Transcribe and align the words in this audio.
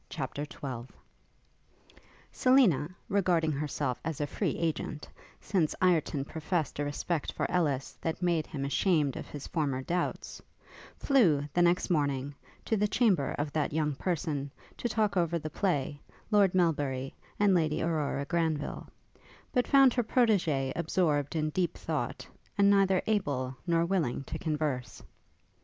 CHAPTER 0.09 0.45
XII 0.51 0.87
Selina, 2.31 2.89
regarding 3.07 3.51
herself 3.51 3.99
as 4.03 4.19
a 4.19 4.25
free 4.25 4.57
agent, 4.57 5.07
since 5.39 5.75
Ireton 5.79 6.25
professed 6.25 6.79
a 6.79 6.83
respect 6.83 7.31
for 7.33 7.45
Ellis 7.51 7.99
that 8.01 8.19
made 8.19 8.47
him 8.47 8.65
ashamed 8.65 9.15
of 9.15 9.27
his 9.27 9.45
former 9.45 9.83
doubts, 9.83 10.41
flew, 10.97 11.47
the 11.53 11.61
next 11.61 11.91
morning, 11.91 12.33
to 12.65 12.75
the 12.75 12.87
chamber 12.87 13.35
of 13.37 13.51
that 13.53 13.73
young 13.73 13.93
person, 13.93 14.49
to 14.77 14.89
talk 14.89 15.17
over 15.17 15.37
the 15.37 15.51
play, 15.51 16.01
Lord 16.31 16.55
Melbury, 16.55 17.13
and 17.39 17.53
Lady 17.53 17.83
Aurora 17.83 18.25
Granville: 18.25 18.87
but 19.53 19.67
found 19.67 19.93
her 19.93 20.03
protégée 20.03 20.73
absorbed 20.75 21.35
in 21.35 21.51
deep 21.51 21.77
thought, 21.77 22.25
and 22.57 22.71
neither 22.71 23.03
able 23.05 23.55
nor 23.67 23.85
willing 23.85 24.23
to 24.23 24.39
converse. 24.39 25.03